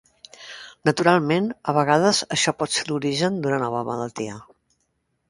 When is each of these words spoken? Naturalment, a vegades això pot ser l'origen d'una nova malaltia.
Naturalment, 0.89 1.49
a 1.73 1.75
vegades 1.79 2.21
això 2.37 2.53
pot 2.63 2.73
ser 2.79 2.87
l'origen 2.87 3.37
d'una 3.45 3.61
nova 3.65 3.85
malaltia. 3.91 4.39